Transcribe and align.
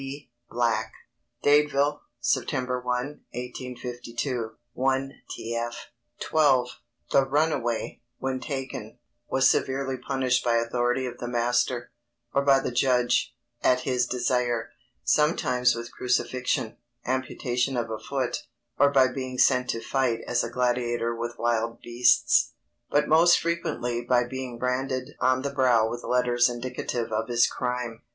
BLACK. 0.49 0.93
Dadeville, 1.43 2.01
Sept. 2.23 2.51
1, 2.51 2.83
1852. 3.35 4.55
1tf 4.75 5.73
XII. 6.19 6.71
_The 7.11 7.29
runaway, 7.29 8.01
when 8.17 8.39
taken, 8.39 8.97
was 9.29 9.47
severely 9.47 9.97
punished 9.97 10.43
by 10.43 10.55
authority 10.55 11.05
of 11.05 11.19
the 11.19 11.27
master, 11.27 11.91
or 12.33 12.41
by 12.41 12.59
the 12.59 12.71
judge, 12.71 13.35
at 13.63 13.81
his 13.81 14.07
desire; 14.07 14.71
sometimes 15.03 15.75
with 15.75 15.91
crucifixion, 15.91 16.77
amputation 17.05 17.77
of 17.77 17.91
a 17.91 17.99
foot, 17.99 18.47
or 18.79 18.89
by 18.89 19.07
being 19.07 19.37
sent 19.37 19.69
to 19.69 19.81
fight 19.81 20.21
as 20.25 20.43
a 20.43 20.49
gladiator 20.49 21.15
with 21.15 21.37
wild 21.37 21.79
beasts; 21.79 22.53
but 22.89 23.07
most 23.07 23.39
frequently 23.39 24.01
by 24.03 24.23
being 24.23 24.57
branded 24.57 25.11
on 25.19 25.43
the 25.43 25.51
brow 25.53 25.87
with 25.87 26.03
letters 26.03 26.49
indicative 26.49 27.11
of 27.11 27.27
his 27.29 27.45
crime. 27.45 28.01